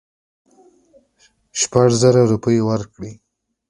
شپږزره 1.59 2.21
روپۍ 2.31 2.57
ورکړې. 2.67 3.11